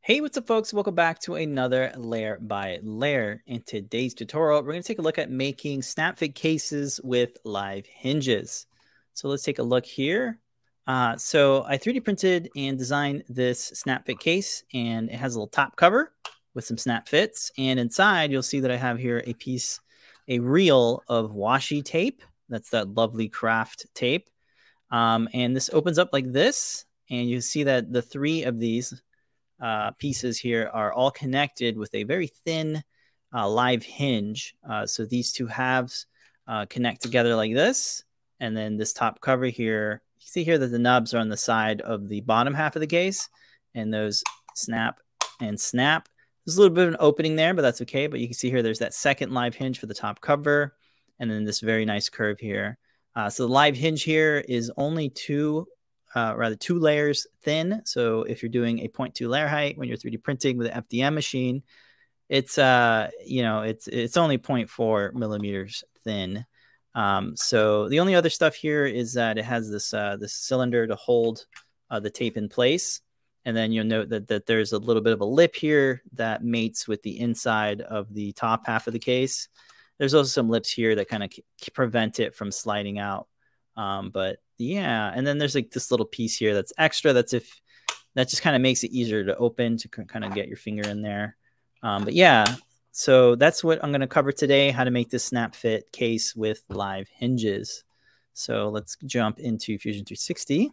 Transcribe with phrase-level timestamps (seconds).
[0.00, 0.72] Hey, what's up folks?
[0.72, 3.42] Welcome back to another layer by layer.
[3.46, 7.84] In today's tutorial, we're going to take a look at making snap-fit cases with live
[7.84, 8.66] hinges.
[9.12, 10.38] So let's take a look here.
[10.86, 15.48] Uh, so I 3D printed and designed this snap-fit case and it has a little
[15.48, 16.14] top cover
[16.54, 17.50] with some snap fits.
[17.58, 19.78] And inside you'll see that I have here a piece,
[20.26, 22.22] a reel of washi tape.
[22.48, 24.30] That's that lovely craft tape.
[24.90, 26.86] Um, and this opens up like this.
[27.10, 29.02] And you see that the three of these
[29.60, 32.82] uh, pieces here are all connected with a very thin
[33.34, 34.54] uh, live hinge.
[34.68, 36.06] Uh, so these two halves
[36.46, 38.04] uh, connect together like this.
[38.40, 41.36] And then this top cover here, you see here that the nubs are on the
[41.36, 43.28] side of the bottom half of the case.
[43.74, 44.22] And those
[44.54, 45.00] snap
[45.40, 46.08] and snap.
[46.44, 48.06] There's a little bit of an opening there, but that's okay.
[48.06, 50.74] But you can see here there's that second live hinge for the top cover.
[51.18, 52.78] And then this very nice curve here.
[53.14, 55.66] Uh, so the live hinge here is only two
[56.14, 57.82] uh, rather two layers thin.
[57.84, 61.14] So if you're doing a 0.2 layer height when you're 3D printing with an FDM
[61.14, 61.62] machine,
[62.28, 66.44] it's uh you know it's it's only 0.4 millimeters thin.
[66.94, 70.86] Um, so the only other stuff here is that it has this uh, this cylinder
[70.86, 71.46] to hold
[71.90, 73.00] uh, the tape in place.
[73.44, 76.44] And then you'll note that, that there's a little bit of a lip here that
[76.44, 79.48] mates with the inside of the top half of the case.
[79.98, 81.30] There's also some lips here that kind of
[81.72, 83.26] prevent it from sliding out.
[83.78, 87.12] Um, but yeah, and then there's like this little piece here that's extra.
[87.12, 87.60] That's if
[88.14, 90.88] that just kind of makes it easier to open to kind of get your finger
[90.88, 91.36] in there.
[91.84, 92.56] Um, but yeah,
[92.90, 96.34] so that's what I'm going to cover today, how to make this snap fit case
[96.34, 97.84] with live hinges.
[98.34, 100.72] So let's jump into Fusion 360.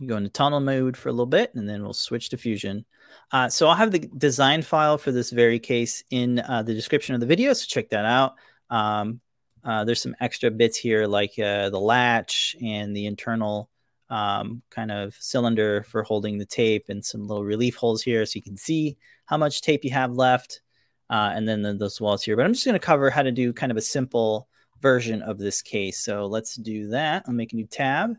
[0.00, 2.84] You go into tunnel mode for a little bit, and then we'll switch to Fusion.
[3.30, 7.14] Uh, so I'll have the design file for this very case in uh, the description
[7.14, 8.34] of the video, so check that out.
[8.70, 9.20] Um,
[9.68, 13.68] uh, there's some extra bits here like uh, the latch and the internal
[14.08, 18.36] um, kind of cylinder for holding the tape and some little relief holes here so
[18.36, 20.62] you can see how much tape you have left.
[21.10, 22.34] Uh, and then the, those walls here.
[22.34, 24.48] But I'm just going to cover how to do kind of a simple
[24.80, 26.00] version of this case.
[26.00, 27.24] So let's do that.
[27.26, 28.14] I'll make a new tab.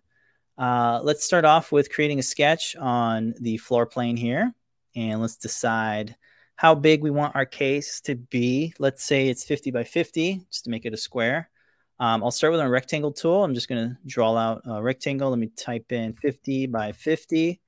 [0.55, 4.53] Uh, let's start off with creating a sketch on the floor plane here.
[4.95, 6.15] And let's decide
[6.59, 8.73] how big we want our case to be.
[8.79, 11.49] Let's say it's 50 by 50, just to make it a square.
[12.01, 13.45] Um, I'll start with a rectangle tool.
[13.45, 15.29] I'm just going to draw out a rectangle.
[15.29, 17.61] Let me type in 50 by 50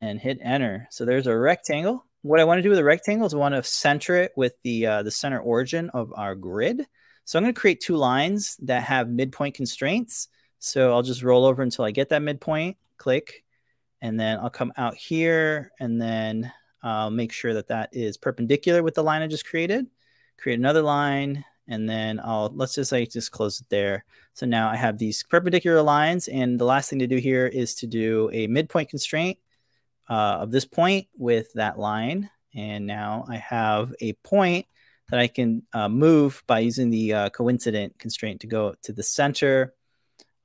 [0.00, 0.86] and hit enter.
[0.92, 2.06] So there's a rectangle.
[2.22, 4.54] What I want to do with a rectangle is I want to center it with
[4.62, 6.86] the, uh, the center origin of our grid.
[7.24, 10.28] So I'm going to create two lines that have midpoint constraints.
[10.60, 13.42] So I'll just roll over until I get that midpoint, click,
[14.00, 18.82] and then I'll come out here and then I'll make sure that that is perpendicular
[18.82, 19.86] with the line I just created.
[20.38, 24.04] Create another line, and then I'll, let's just like just close it there.
[24.34, 27.74] So now I have these perpendicular lines, and the last thing to do here is
[27.76, 29.38] to do a midpoint constraint
[30.08, 32.30] uh, of this point with that line.
[32.54, 34.66] And now I have a point
[35.10, 39.02] that I can uh, move by using the uh, coincident constraint to go to the
[39.02, 39.74] center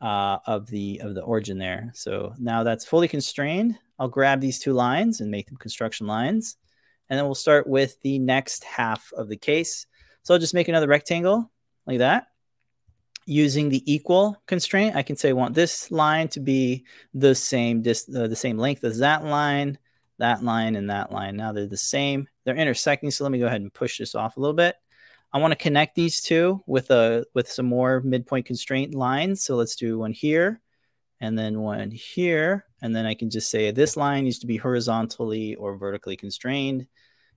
[0.02, 1.92] uh, of the of the origin there.
[1.94, 3.78] So now that's fully constrained.
[4.01, 6.57] I'll grab these two lines and make them construction lines.
[7.07, 9.85] And then we'll start with the next half of the case.
[10.23, 11.51] So I'll just make another rectangle
[11.85, 12.25] like that.
[13.28, 17.84] Using the equal constraint, I can say I want this line to be the same
[17.84, 19.78] dis uh, the same length as that line,
[20.18, 21.35] that line, and that line.
[21.35, 22.28] Now they're the same.
[22.44, 23.12] They're intersecting.
[23.12, 24.78] So let me go ahead and push this off a little bit.
[25.31, 29.44] I want to connect these two with a with some more midpoint constraint lines.
[29.44, 30.59] So let's do one here
[31.19, 32.66] and then one here.
[32.81, 36.88] And then I can just say this line needs to be horizontally or vertically constrained.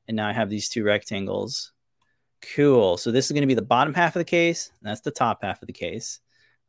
[0.08, 1.72] And now I have these two rectangles.
[2.54, 2.96] Cool.
[2.96, 4.70] So this is going to be the bottom half of the case.
[4.82, 6.20] that's the top half of the case.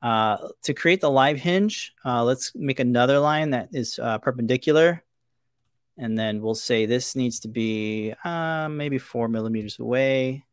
[0.02, 5.04] Uh, to create the live hinge, uh, let's make another line that is uh, perpendicular.
[5.98, 10.46] And then we'll say this needs to be uh, maybe four millimeters away.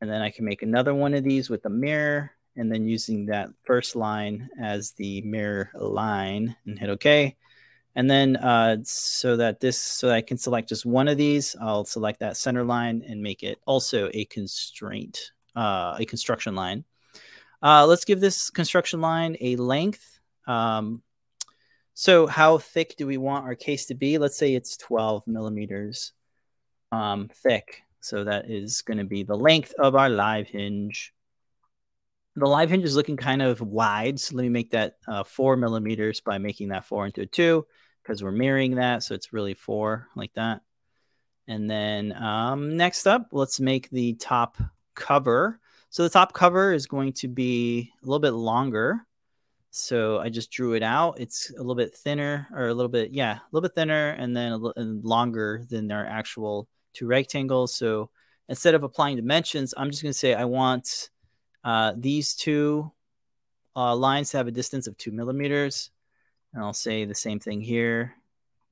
[0.00, 3.26] And then I can make another one of these with a mirror and then using
[3.26, 7.36] that first line as the mirror line and hit OK.
[7.96, 11.84] And then uh, so that this, so I can select just one of these, I'll
[11.84, 16.84] select that center line and make it also a constraint, uh, a construction line.
[17.62, 20.20] Uh, let's give this construction line a length.
[20.46, 21.02] Um,
[21.94, 24.18] so how thick do we want our case to be?
[24.18, 26.12] Let's say it's 12 millimeters
[26.92, 27.82] um, thick.
[28.00, 31.12] So that is going to be the length of our live hinge
[32.36, 34.20] the live hinge is looking kind of wide.
[34.20, 37.66] So let me make that uh, four millimeters by making that four into a two
[38.02, 39.02] because we're mirroring that.
[39.02, 40.62] So it's really four like that.
[41.48, 44.56] And then um, next up, let's make the top
[44.94, 45.58] cover.
[45.90, 49.04] So the top cover is going to be a little bit longer.
[49.72, 51.18] So I just drew it out.
[51.18, 54.36] It's a little bit thinner or a little bit, yeah, a little bit thinner and
[54.36, 57.74] then a little longer than our actual two rectangles.
[57.74, 58.10] So
[58.48, 61.10] instead of applying dimensions, I'm just going to say I want
[61.64, 62.90] uh, these two
[63.76, 65.90] uh, lines have a distance of two millimeters.
[66.52, 68.14] And I'll say the same thing here.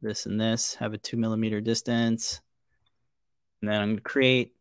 [0.01, 2.41] This and this have a two millimeter distance.
[3.61, 4.55] And then I'm going to create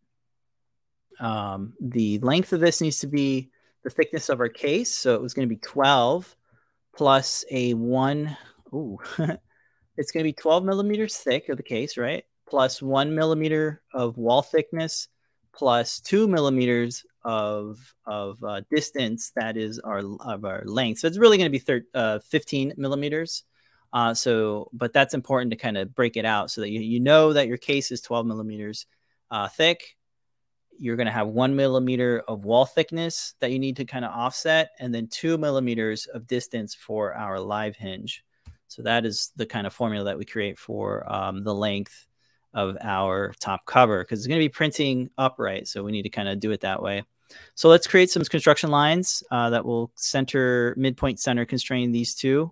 [1.19, 3.49] um, the length of this needs to be
[3.83, 4.93] the thickness of our case.
[4.93, 6.35] So it was going to be 12
[6.95, 8.35] plus a one.
[8.73, 8.99] Ooh,
[9.97, 12.25] it's going to be 12 millimeters thick of the case, right?
[12.49, 15.07] Plus one millimeter of wall thickness
[15.57, 20.99] plus two millimeters of of uh, distance that is our of our length.
[20.99, 23.43] So it's really going to be thir- uh, 15 millimeters.
[23.91, 26.99] Uh, so, but that's important to kind of break it out so that you, you
[26.99, 28.85] know that your case is 12 millimeters
[29.31, 29.97] uh, thick.
[30.77, 34.11] You're going to have one millimeter of wall thickness that you need to kind of
[34.11, 38.23] offset, and then two millimeters of distance for our live hinge.
[38.67, 42.06] So that is the kind of formula that we create for um, the length
[42.57, 45.67] of our top cover because it's going to be printing upright.
[45.67, 47.03] So we need to kind of do it that way.
[47.53, 52.51] So let's create some construction lines uh, that will center, midpoint center constrain these two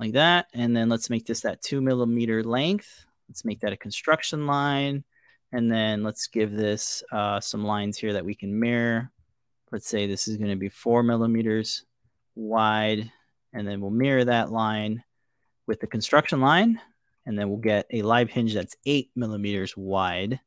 [0.00, 0.46] like that.
[0.52, 3.04] And then let's make this that two millimeter length.
[3.28, 5.04] Let's make that a construction line.
[5.52, 9.12] And then let's give this uh, some lines here that we can mirror.
[9.70, 11.84] Let's say this is going to be four millimeters
[12.34, 13.12] wide.
[13.52, 15.04] And then we'll mirror that line
[15.68, 16.80] with the construction line.
[17.30, 20.40] And then we'll get a live hinge that's eight millimeters wide.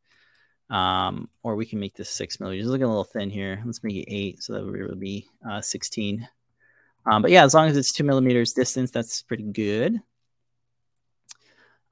[0.69, 2.65] Um, or we can make this six millimeters.
[2.65, 3.63] It's looking a little thin here.
[3.65, 6.27] Let's make it eight, so that would be uh, 16.
[7.05, 10.01] Um, but yeah, as long as it's two millimeters distance, that's pretty good.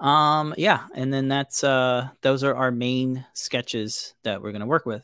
[0.02, 4.86] Um, yeah, and then that's uh, those are our main sketches that we're gonna work
[4.86, 5.04] with.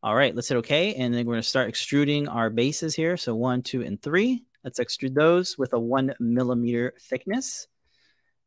[0.00, 3.16] All right, let's hit OK, and then we're gonna start extruding our bases here.
[3.16, 4.44] So one, two, and three.
[4.62, 7.66] Let's extrude those with a one millimeter thickness.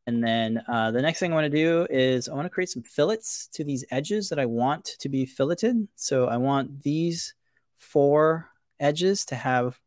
[0.07, 2.69] And then uh, the next thing I want to do is I want to create
[2.69, 5.87] some fillets to these edges that I want to be filleted.
[5.95, 7.33] So I want these
[7.77, 8.49] four
[8.79, 9.79] edges to have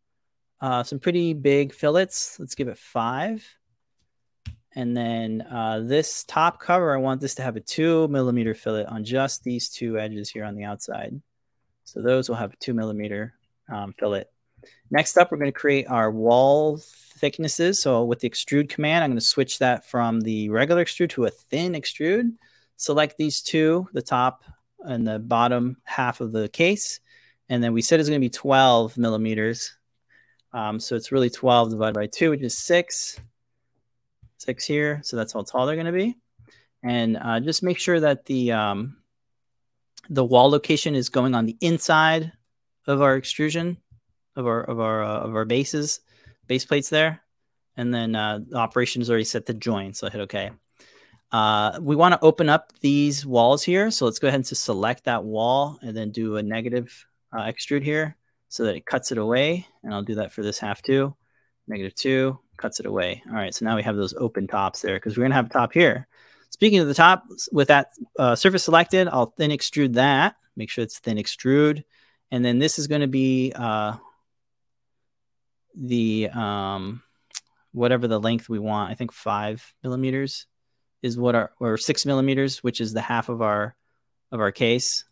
[0.60, 2.38] uh, some pretty big fillets.
[2.40, 3.46] Let's give it five.
[4.74, 8.84] And then uh, this top cover, I want this to have a two millimeter fillet
[8.86, 11.20] on just these two edges here on the outside.
[11.84, 13.34] So those will have a two millimeter
[13.72, 14.24] um, fillet.
[14.90, 17.80] Next up, we're going to create our wall thicknesses.
[17.80, 21.26] So with the extrude command, I'm going to switch that from the regular extrude to
[21.26, 22.32] a thin extrude.
[22.76, 24.44] Select these two, the top
[24.80, 27.00] and the bottom half of the case.
[27.48, 29.76] And then we said it's going to be 12 millimeters.
[30.52, 33.20] Um, so it's really 12 divided by 2, which is 6.
[34.38, 35.00] 6 here.
[35.02, 36.16] So that's how tall they're going to be.
[36.82, 38.96] And uh, just make sure that the, um,
[40.08, 42.32] the wall location is going on the inside
[42.86, 43.76] of our extrusion
[44.38, 46.00] of our of our uh, of our bases
[46.46, 47.20] base plates there.
[47.76, 49.94] And then uh, the operation is already set to join.
[49.94, 50.50] So I hit OK.
[51.30, 53.90] Uh, we want to open up these walls here.
[53.90, 57.42] So let's go ahead and just select that wall and then do a negative uh,
[57.42, 58.16] extrude here
[58.48, 59.66] so that it cuts it away.
[59.84, 61.14] And I'll do that for this half too.
[61.68, 63.22] Negative two cuts it away.
[63.28, 63.54] All right.
[63.54, 65.72] So now we have those open tops there because we're going to have a top
[65.72, 66.08] here.
[66.50, 70.36] Speaking of the top, with that uh, surface selected, I'll thin extrude that.
[70.56, 71.84] Make sure it's thin extrude.
[72.30, 73.96] And then this is going to be uh,
[75.78, 77.02] the um,
[77.72, 78.90] whatever the length we want.
[78.90, 80.46] I think five millimeters
[81.02, 83.74] is what our or six millimeters, which is the half of our
[84.32, 85.04] of our case.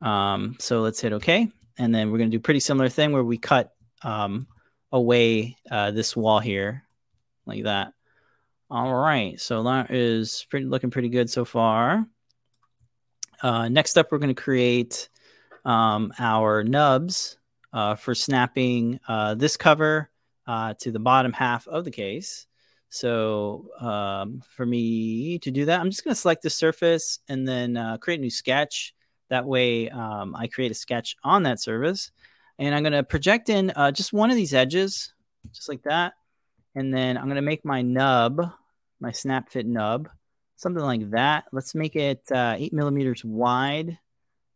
[0.00, 3.24] Um, so let's hit OK, and then we're going to do pretty similar thing where
[3.24, 3.72] we cut
[4.02, 4.46] um,
[4.92, 6.84] away uh, this wall here
[7.44, 7.92] like that.
[8.68, 12.06] All right, so that is pretty looking pretty good so far.
[13.42, 15.08] Uh, next up, we're going to create
[15.64, 17.36] um, our nubs
[17.96, 20.10] for snapping uh, this cover
[20.46, 22.46] uh, to the bottom half of the case.
[22.88, 27.46] So um, for me to do that, I'm just going to select the surface and
[27.46, 28.94] then uh, create a new sketch.
[29.28, 32.10] That way um, I create a sketch on that surface.
[32.58, 35.12] And I'm going to project in uh, just one of these edges,
[35.52, 36.14] just like that.
[36.74, 38.40] And then I'm going to make my nub,
[39.00, 40.08] my snap fit nub,
[40.56, 41.44] something like that.
[41.52, 43.98] Let's make it uh, eight millimeters wide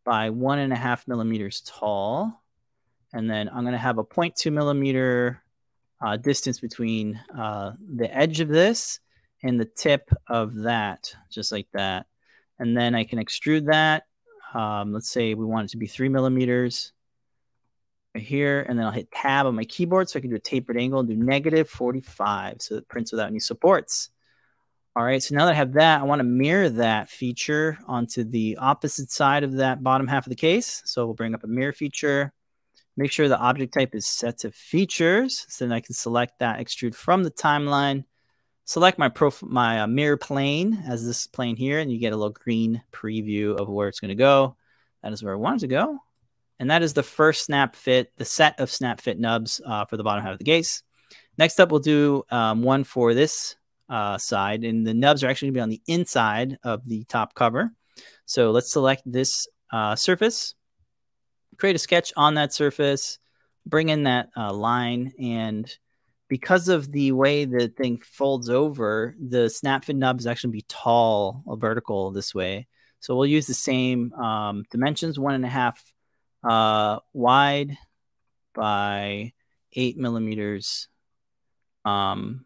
[0.05, 2.40] by one and a half millimeters tall.
[3.13, 5.43] And then I'm going to have a 0.2 millimeter
[6.01, 9.01] uh, distance between uh, the edge of this
[9.43, 12.07] and the tip of that, just like that.
[12.59, 14.05] And then I can extrude that.
[14.55, 16.93] Um, let's say we want it to be three millimeters
[18.15, 18.65] right here.
[18.69, 21.01] And then I'll hit tab on my keyboard so I can do a tapered angle
[21.01, 22.61] and do negative 45.
[22.61, 24.11] So it prints without any supports.
[24.97, 28.25] All right, so now that I have that, I want to mirror that feature onto
[28.25, 30.83] the opposite side of that bottom half of the case.
[30.85, 32.33] So we'll bring up a mirror feature
[33.01, 35.47] Make sure the object type is set to features.
[35.49, 38.05] So then I can select that extrude from the timeline.
[38.67, 42.17] Select my prof my uh, mirror plane as this plane here, and you get a
[42.17, 44.55] little green preview of where it's going to go.
[45.03, 45.99] That is where I want it to go.
[46.59, 49.97] And that is the first snap fit, the set of snap fit nubs uh, for
[49.97, 50.83] the bottom half of the case.
[51.39, 53.57] Next up, we'll do um, one for this
[53.89, 57.05] uh, side, and the nubs are actually going to be on the inside of the
[57.05, 57.73] top cover.
[58.27, 60.55] So let's select this uh, surface,
[61.57, 63.19] create a sketch on that surface,
[63.67, 65.71] bring in that uh, line, and
[66.29, 70.65] because of the way the thing folds over, the snap fit nub is actually be
[70.69, 72.69] tall, vertical this way.
[73.01, 75.83] So we'll use the same um, dimensions, one and a half
[76.45, 77.77] uh, wide
[78.55, 79.33] by
[79.73, 80.89] eight millimeters.
[81.85, 82.45] Um,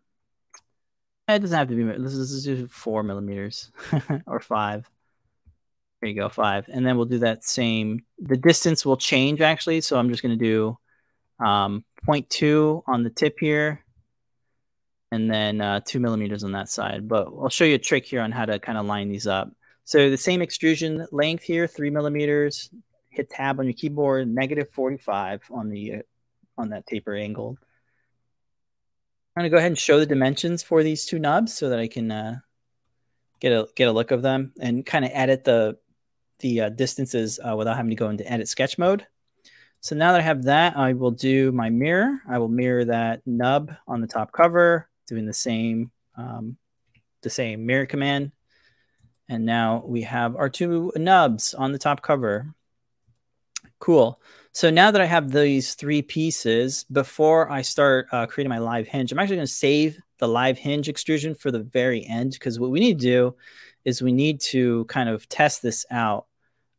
[1.28, 2.02] it doesn't have to be.
[2.02, 3.70] This is just four millimeters
[4.26, 4.88] or five.
[6.04, 6.68] There you go, five.
[6.68, 8.04] And then we'll do that same.
[8.18, 9.80] The distance will change actually.
[9.80, 10.76] So I'm just going to do
[11.42, 13.82] um, 0.2 on the tip here
[15.10, 17.08] and then uh, two millimeters on that side.
[17.08, 19.50] But I'll show you a trick here on how to kind of line these up.
[19.84, 22.68] So the same extrusion length here, three millimeters,
[23.08, 25.98] hit tab on your keyboard, negative 45 on the uh,
[26.58, 27.56] on that taper angle.
[29.34, 31.78] I'm going to go ahead and show the dimensions for these two knobs so that
[31.78, 32.40] I can uh,
[33.40, 35.78] get a get a look of them and kind of edit the
[36.44, 39.06] the uh, distances uh, without having to go into edit sketch mode.
[39.80, 42.20] So now that I have that, I will do my mirror.
[42.28, 46.58] I will mirror that nub on the top cover, doing the same um,
[47.22, 48.32] the same mirror command.
[49.26, 52.54] And now we have our two nubs on the top cover.
[53.78, 54.20] Cool.
[54.52, 58.86] So now that I have these three pieces, before I start uh, creating my live
[58.86, 62.60] hinge, I'm actually going to save the live hinge extrusion for the very end because
[62.60, 63.34] what we need to do
[63.86, 66.26] is we need to kind of test this out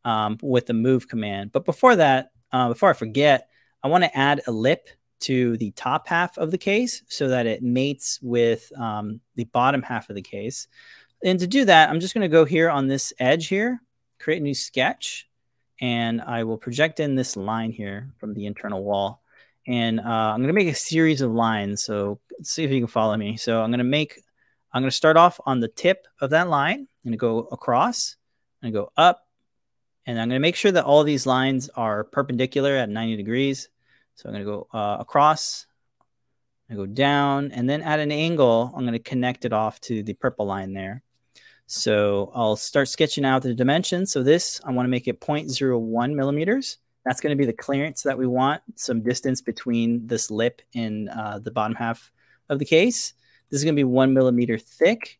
[0.06, 1.52] um, with the move command.
[1.52, 3.48] But before that, uh, before I forget,
[3.82, 7.46] I want to add a lip to the top half of the case so that
[7.46, 10.68] it mates with um, the bottom half of the case.
[11.24, 13.80] And to do that, I'm just going to go here on this edge here,
[14.20, 15.28] create a new sketch
[15.80, 19.22] and I will project in this line here from the internal wall.
[19.66, 21.82] And uh, I'm going to make a series of lines.
[21.82, 23.36] So see if you can follow me.
[23.36, 24.20] So I'm going to make,
[24.72, 26.80] I'm going to start off on the tip of that line.
[26.80, 28.16] I'm going to go across
[28.62, 29.25] and go up.
[30.06, 33.68] And I'm going to make sure that all these lines are perpendicular at 90 degrees.
[34.14, 35.66] So I'm going to go uh, across,
[36.70, 40.02] I go down, and then at an angle, I'm going to connect it off to
[40.02, 41.02] the purple line there.
[41.66, 44.12] So I'll start sketching out the dimensions.
[44.12, 46.78] So this, I want to make it 0.01 millimeters.
[47.04, 51.08] That's going to be the clearance that we want, some distance between this lip and
[51.08, 52.10] uh, the bottom half
[52.48, 53.14] of the case.
[53.50, 55.18] This is going to be one millimeter thick.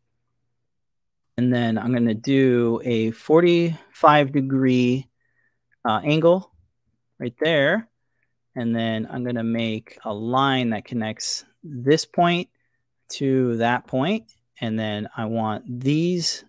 [1.36, 5.08] And then I'm going to do a 45 degree
[5.84, 6.50] uh, angle
[7.18, 7.88] right there.
[8.54, 12.48] And then I'm going to make a line that connects this point
[13.08, 14.26] to that point.
[14.26, 16.44] point and then I want these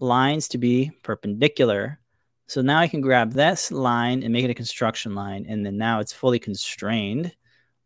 [0.00, 2.00] lines to be perpendicular.
[2.48, 5.46] So now I can grab this line and make it a construction line.
[5.48, 7.32] And then now it's fully constrained.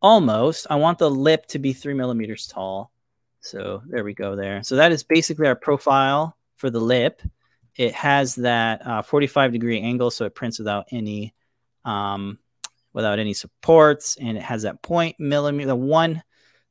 [0.03, 0.67] Almost.
[0.71, 2.91] I want the lip to be three millimeters tall.
[3.41, 4.63] So there we go there.
[4.63, 7.23] So that is basically our profile for the lip.
[7.77, 11.35] It has that uh, 45 degree angle, so it prints without any
[11.85, 12.39] um,
[12.93, 16.23] without any supports, and it has that point millimeter, the one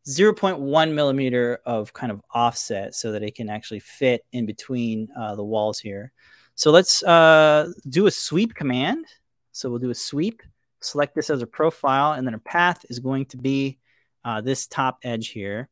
[0.07, 5.35] 0.1 millimeter of kind of offset so that it can actually fit in between uh,
[5.35, 6.11] the walls here.
[6.55, 9.05] So let's uh, do a sweep command.
[9.51, 10.41] So we'll do a sweep,
[10.81, 13.77] select this as a profile, and then a path is going to be
[14.23, 15.69] uh, this top edge here.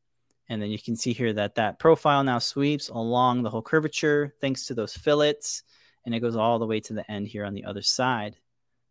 [0.49, 4.33] And then you can see here that that profile now sweeps along the whole curvature
[4.39, 5.63] thanks to those fillets.
[6.05, 8.37] And it goes all the way to the end here on the other side.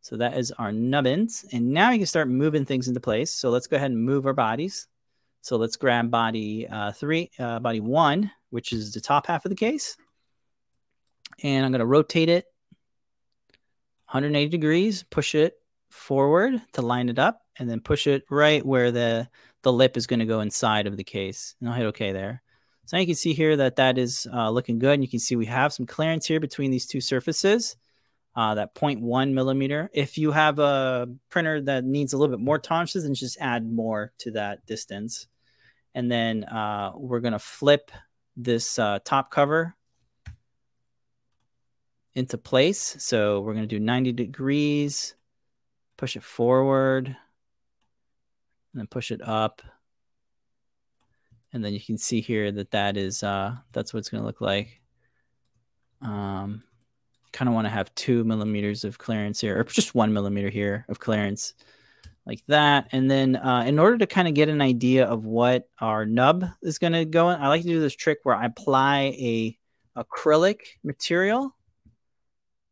[0.02, 1.44] So that is our nubbins.
[1.52, 3.32] And now you can start moving things into place.
[3.32, 4.86] So let's go ahead and move our bodies.
[5.40, 9.48] So let's grab body uh, three, uh, body one, which is the top half of
[9.48, 9.96] the case.
[11.42, 12.44] And I'm going to rotate it
[14.06, 15.54] 180 degrees, push it
[15.90, 19.28] forward to line it up, and then push it right where the,
[19.66, 21.56] the lip is going to go inside of the case.
[21.58, 22.40] And I'll hit OK there.
[22.84, 24.94] So now you can see here that that is uh, looking good.
[24.94, 27.74] And you can see we have some clearance here between these two surfaces,
[28.36, 29.90] uh, that 0.1 millimeter.
[29.92, 33.68] If you have a printer that needs a little bit more tolerances, then just add
[33.68, 35.26] more to that distance.
[35.96, 37.90] And then uh, we're going to flip
[38.36, 39.74] this uh, top cover
[42.14, 42.94] into place.
[43.00, 45.16] So we're going to do 90 degrees,
[45.96, 47.16] push it forward,
[48.76, 49.62] and then push it up.
[51.54, 54.26] And then you can see here that that is, uh, that's what it's going to
[54.26, 54.82] look like.
[56.02, 56.62] Um,
[57.32, 60.84] kind of want to have two millimeters of clearance here, or just one millimeter here
[60.90, 61.54] of clearance
[62.26, 62.88] like that.
[62.92, 66.44] And then uh, in order to kind of get an idea of what our nub
[66.60, 69.58] is going to go in, I like to do this trick where I apply a
[69.96, 71.56] acrylic material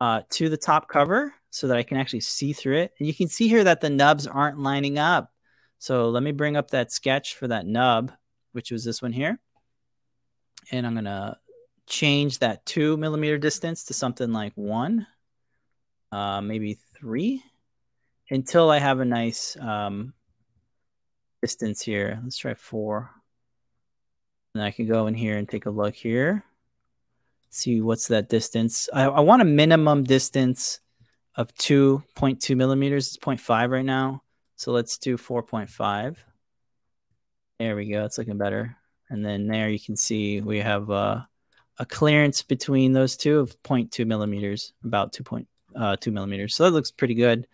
[0.02, 2.92] uh, to the top cover so that I can actually see through it.
[2.98, 5.33] And you can see here that the nubs aren't lining up.
[5.84, 8.10] So let me bring up that sketch for that nub,
[8.52, 9.38] which was this one here.
[10.72, 11.36] And I'm going to
[11.86, 15.06] change that two millimeter distance to something like one,
[16.10, 17.42] uh, maybe three
[18.30, 20.14] until I have a nice um,
[21.42, 22.18] distance here.
[22.24, 23.10] Let's try four.
[24.54, 26.46] And I can go in here and take a look here.
[27.50, 28.88] See what's that distance.
[28.90, 30.80] I, I want a minimum distance
[31.36, 33.08] of 2.2 millimeters.
[33.08, 34.22] It's 0.5 right now.
[34.64, 36.16] So let's do 4.5.
[37.58, 38.06] There we go.
[38.06, 38.74] It's looking better.
[39.10, 41.20] And then there you can see we have uh,
[41.78, 46.54] a clearance between those two of 0.2 millimeters, about 2.2 uh, millimeters.
[46.54, 47.46] So that looks pretty good.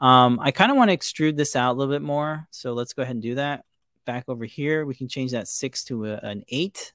[0.00, 2.48] Um, I kind of want to extrude this out a little bit more.
[2.50, 3.66] So let's go ahead and do that.
[4.06, 6.94] Back over here, we can change that six to a, an eight.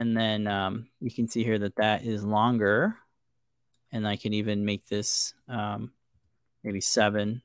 [0.00, 2.96] And then um, you can see here that that is longer.
[3.92, 5.92] And I can even make this um,
[6.64, 7.40] maybe seven.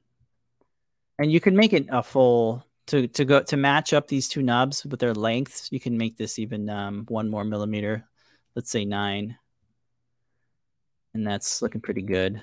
[1.19, 4.41] And you can make it a full to, to go to match up these two
[4.41, 5.69] nubs with their lengths.
[5.71, 8.05] You can make this even um, one more millimeter.
[8.55, 9.37] Let's say nine.
[11.13, 12.41] And that's looking pretty good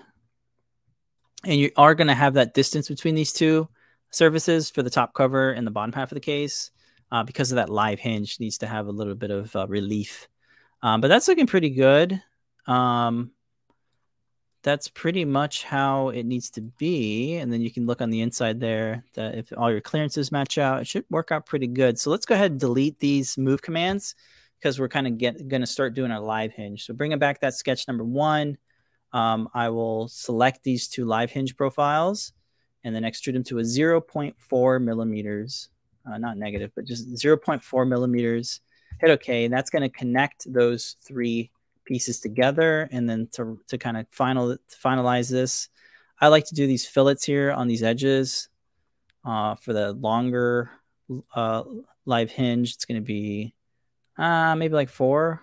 [1.47, 3.69] and you are going to have that distance between these two
[4.11, 6.71] surfaces for the top cover and the bottom half of the case
[7.13, 10.29] uh, because of that live hinge needs to have a little bit of uh, relief
[10.83, 12.21] um, but that's looking pretty good
[12.67, 13.31] um,
[14.65, 18.21] that's pretty much how it needs to be and then you can look on the
[18.21, 21.99] inside there that if all your clearances match out it should work out pretty good
[21.99, 24.17] so let's go ahead and delete these move commands
[24.59, 27.41] because we're kind of get going to start doing our live hinge so bringing back
[27.41, 28.59] that sketch number one
[29.15, 32.33] um, I will select these two live hinge profiles
[32.83, 35.71] and then extrude them to a 0.4 millimeters,
[36.05, 38.61] uh, not negative, but just 0.4 millimeters.
[39.01, 41.51] Hit OK, and that's going to connect those three
[41.85, 42.89] pieces together.
[42.91, 45.69] And then to, to kind of final finalize this,
[46.21, 48.49] I like to do these fillets here on these edges
[49.25, 50.71] uh, for the longer
[51.35, 51.65] uh,
[52.07, 52.75] live hinge.
[52.75, 53.55] It's going to be
[54.17, 55.43] uh, maybe like four.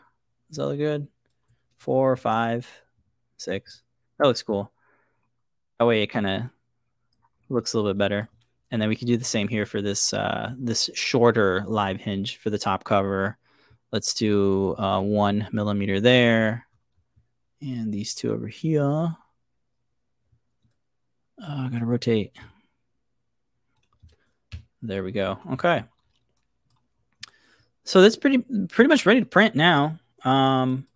[0.49, 1.07] Is that look good?
[1.77, 2.67] Four five
[3.37, 3.81] six.
[4.17, 4.71] That looks cool.
[5.79, 6.43] That way it kind of
[7.49, 8.29] looks a little bit better.
[8.69, 12.37] And then we can do the same here for this uh, this shorter live hinge
[12.37, 13.37] for the top cover.
[13.91, 16.65] Let's do uh, one millimeter there.
[17.61, 18.83] And these two over here.
[18.83, 19.15] Uh,
[21.39, 22.33] I gotta rotate.
[24.81, 25.39] There we go.
[25.53, 25.83] Okay.
[27.83, 29.99] So that's pretty pretty much ready to print now.
[30.23, 30.87] Um,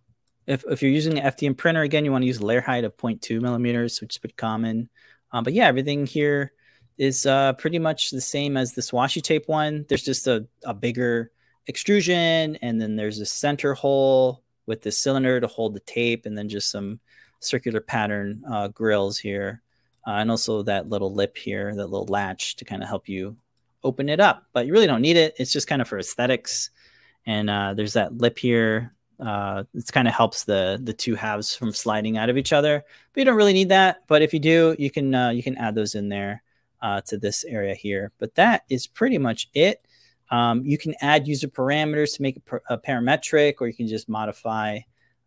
[0.46, 2.96] if, if you're using an FDM printer, again, you want to use layer height of
[2.96, 4.88] 0.2 millimeters, which is pretty common.
[5.32, 6.52] Um, but yeah, everything here
[6.98, 9.84] is uh, pretty much the same as this washi tape one.
[9.88, 11.32] There's just a, a bigger
[11.66, 16.36] extrusion, and then there's a center hole with the cylinder to hold the tape, and
[16.36, 17.00] then just some
[17.40, 19.62] circular pattern uh, grills here.
[20.06, 23.36] Uh, and also that little lip here, that little latch to kind of help you
[23.82, 24.44] open it up.
[24.52, 25.34] But you really don't need it.
[25.38, 26.70] It's just kind of for aesthetics.
[27.26, 31.54] And uh, there's that lip here uh, it kind of helps the the two halves
[31.54, 32.84] from sliding out of each other.
[33.12, 34.02] But you don't really need that.
[34.06, 36.42] But if you do, you can uh, you can add those in there
[36.82, 38.12] uh, to this area here.
[38.18, 39.85] But that is pretty much it.
[40.30, 44.08] Um, you can add user parameters to make it a parametric, or you can just
[44.08, 44.80] modify,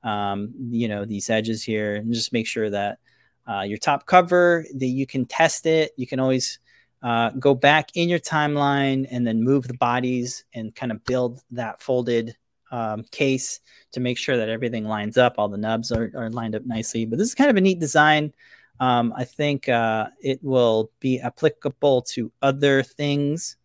[0.03, 2.99] um, you know, these edges here and just make sure that
[3.47, 5.91] uh, your top cover that you can test it.
[5.95, 6.59] You can always
[7.01, 11.41] uh, go back in your timeline and then move the bodies and kind of build
[11.51, 12.35] that folded
[12.71, 13.61] um, case
[13.93, 15.35] to make sure that everything lines up.
[15.37, 17.05] All the nubs are, are lined up nicely.
[17.05, 18.33] But this is kind of a neat design.
[18.79, 23.57] Um, I think uh, it will be applicable to other things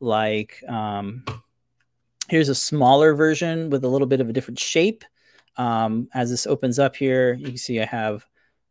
[0.00, 1.24] like um,
[2.28, 5.04] here's a smaller version with a little bit of a different shape.
[5.56, 8.24] Um, as this opens up here, you can see I have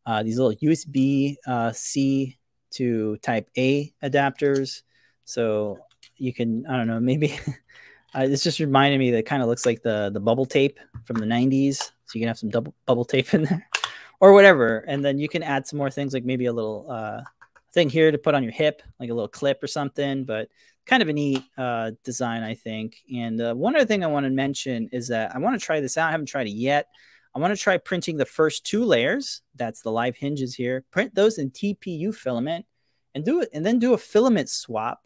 [0.05, 2.37] uh, these little USB uh, C
[2.71, 4.83] to type A adapters.
[5.25, 5.79] So
[6.15, 7.37] you can, I don't know, maybe
[8.15, 11.17] Uh, it's just reminded me that kind of looks like the the bubble tape from
[11.17, 11.77] the 90s.
[11.77, 13.67] So you can have some double bubble tape in there
[14.19, 14.79] or whatever.
[14.87, 17.21] And then you can add some more things like maybe a little uh,
[17.73, 20.23] thing here to put on your hip, like a little clip or something.
[20.23, 20.49] But
[20.87, 22.97] kind of a neat uh, design, I think.
[23.13, 25.81] And uh, one other thing I want to mention is that I want to try
[25.81, 26.07] this out.
[26.07, 26.87] I haven't tried it yet.
[27.35, 29.41] I want to try printing the first two layers.
[29.55, 30.85] That's the live hinges here.
[30.91, 32.65] Print those in TPU filament
[33.13, 35.01] and do it, and then do a filament swap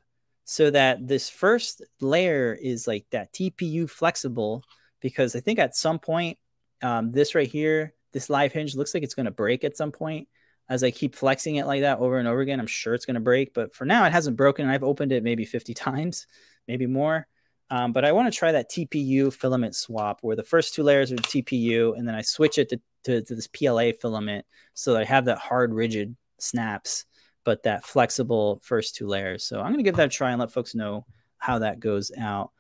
[0.46, 4.64] so that this first layer is like that TPU flexible
[5.02, 6.38] because I think at some point
[6.82, 9.92] um, this right here, this live hinge looks like it's going to break at some
[9.92, 10.28] point.
[10.72, 13.16] As I keep flexing it like that over and over again, I'm sure it's going
[13.16, 13.54] to break.
[13.54, 14.70] But for now, it hasn't broken.
[14.70, 16.28] I've opened it maybe 50 times,
[16.66, 17.28] maybe more.
[17.70, 21.12] Um, but I want to try that TPU filament swap where the first two layers
[21.12, 25.02] are TPU and then I switch it to, to, to this PLA filament so that
[25.02, 27.04] I have that hard, rigid snaps,
[27.44, 29.44] but that flexible first two layers.
[29.44, 31.06] So I'm going to give that a try and let folks know
[31.38, 32.52] how that goes out.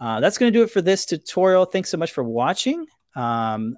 [0.00, 1.66] Uh, that's going to do it for this tutorial.
[1.66, 2.86] Thanks so much for watching.
[3.14, 3.76] Um,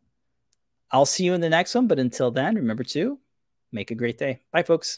[0.90, 3.18] I'll see you in the next one, but until then, remember to
[3.72, 4.40] make a great day.
[4.52, 4.90] Bye, folks.